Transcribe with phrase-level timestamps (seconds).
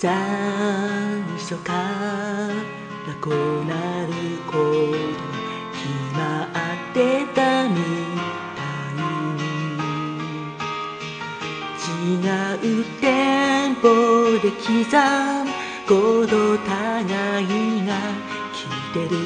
[0.00, 0.08] 最
[1.38, 2.48] 初から
[3.20, 4.12] こうなる
[4.46, 4.62] こと
[5.72, 7.74] 決まってたみ
[8.54, 8.62] た
[8.92, 9.02] い
[9.34, 9.42] に。
[12.12, 12.22] 違
[12.80, 13.06] うテ
[13.70, 13.88] ンポ
[14.40, 14.70] で刻
[15.44, 15.50] む
[15.88, 15.90] こ
[16.28, 17.46] と互い
[17.84, 17.92] が
[18.54, 19.18] 聞いてる。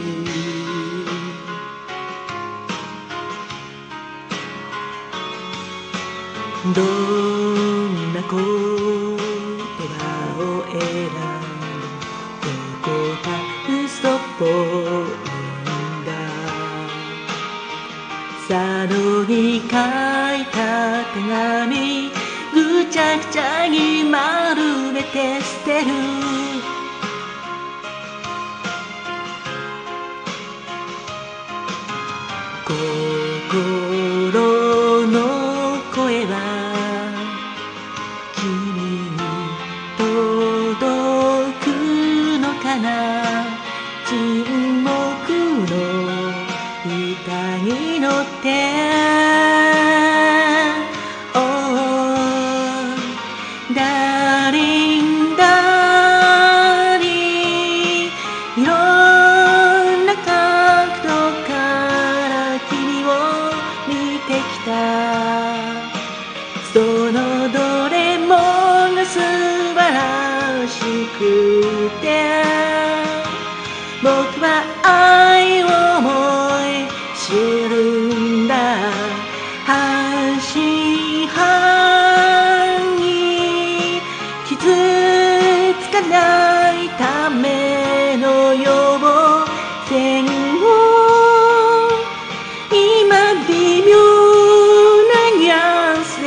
[6.75, 6.85] どん
[8.15, 8.37] な言葉
[8.79, 8.82] を
[10.73, 10.89] 選んで
[12.43, 12.49] ど
[12.83, 12.89] こ
[13.23, 13.27] か
[13.69, 16.11] 嘘っぽいんだ。
[18.49, 18.51] 佐
[18.91, 19.69] 野に書い
[20.47, 20.57] た
[21.13, 22.11] 手紙
[22.55, 22.57] ぐ
[22.91, 25.93] ちゃぐちゃに丸めて捨てる。
[71.19, 72.43] くて」
[74.03, 74.10] 「僕
[74.41, 75.66] は愛を
[75.99, 76.09] 思
[76.66, 77.32] い知
[77.69, 77.75] る
[78.15, 78.55] んだ」
[79.66, 83.03] 「半信半疑。
[84.44, 84.59] 傷
[85.81, 89.47] つかないための予防
[89.88, 90.28] 線を
[92.71, 93.91] 今微妙
[95.09, 96.27] なニュアンスで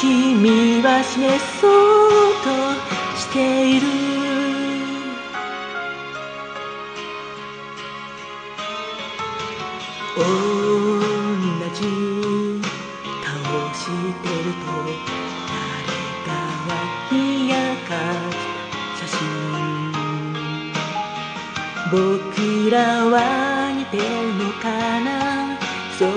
[0.00, 2.10] 君は示そう
[2.44, 3.01] と
[3.32, 3.38] て
[3.76, 3.86] いる。
[10.14, 10.20] 同
[11.74, 11.80] じ
[13.24, 13.32] 顔
[13.72, 14.66] してると
[15.48, 15.56] 誰
[16.26, 16.30] か
[16.68, 16.70] が
[17.10, 17.12] 冷
[17.48, 17.52] や
[17.88, 17.90] か
[18.30, 18.36] し
[19.00, 19.20] た写真。
[21.90, 21.96] 僕
[22.70, 22.76] ら
[23.06, 23.16] は
[23.76, 24.02] 似てる
[24.36, 24.64] のか
[25.00, 25.08] な？
[25.98, 26.10] それ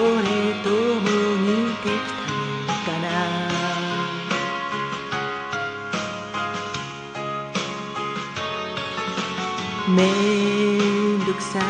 [9.95, 11.63] めんどくさい。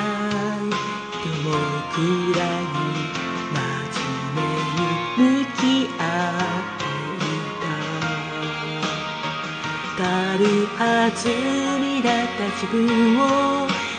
[0.72, 1.53] と僕
[2.38, 2.66] らい
[3.53, 3.58] 真
[4.02, 4.41] 面目
[4.78, 5.62] に向き
[6.00, 6.02] 合
[6.62, 6.84] って
[7.22, 7.28] い
[7.62, 7.66] た。
[9.97, 10.03] 軽
[10.78, 10.81] は
[11.16, 11.30] ず
[11.80, 12.75] みだった自分
[13.19, 13.22] を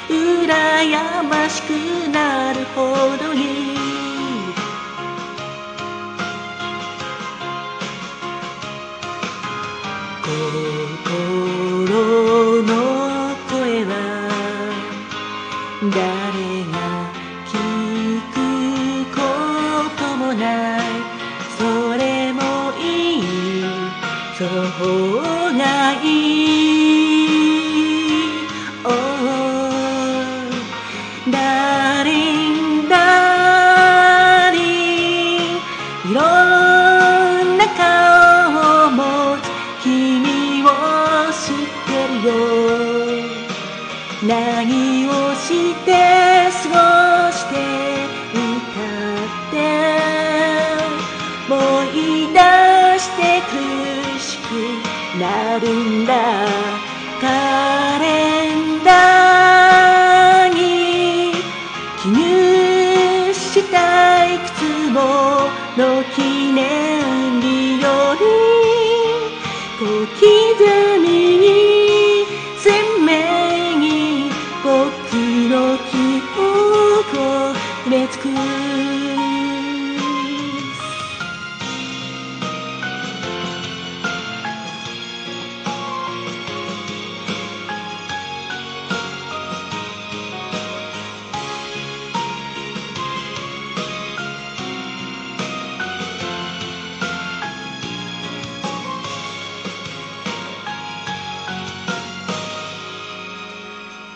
[0.09, 0.11] 羨
[1.23, 1.69] ましく
[2.13, 3.36] なるほどに
[31.29, 34.57] Darling Darling
[36.09, 39.03] いろんな顔を持
[39.43, 39.45] つ
[39.83, 40.65] 君を
[41.33, 41.91] 知って
[42.23, 42.31] るよ。
[44.23, 45.91] 何をして
[46.71, 47.55] 過ごして
[48.33, 48.37] い
[48.73, 48.79] た
[49.17, 49.55] って
[51.49, 51.53] 思
[51.93, 51.95] い
[52.33, 52.39] 出
[53.01, 53.21] して
[53.51, 53.55] 苦
[54.21, 54.49] しく
[55.19, 55.25] な
[55.59, 56.66] るんだ。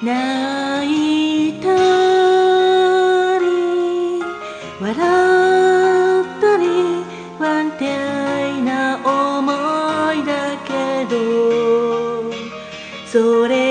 [0.02, 1.68] 泣いた
[3.38, 3.44] り
[4.80, 4.96] 笑
[6.22, 7.04] ったり
[7.36, 9.52] 不安定な思
[10.14, 12.32] いだけど
[13.06, 13.69] それ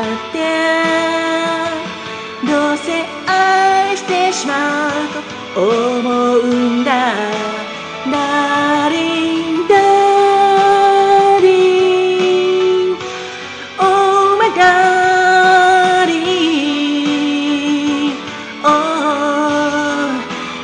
[0.00, 0.38] って
[2.46, 4.90] どうせ愛してしまう
[5.54, 5.60] と
[5.98, 6.90] 思うんだ
[8.10, 12.96] ダーリンダーリン
[13.78, 16.22] オーマイダーリン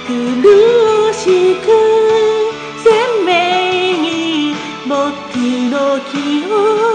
[0.07, 1.67] 苦しく
[2.83, 2.87] 鮮
[3.27, 3.29] 明
[4.03, 4.07] に
[4.89, 4.97] 僕
[5.71, 5.77] の
[6.11, 6.15] 記
[6.47, 6.88] 憶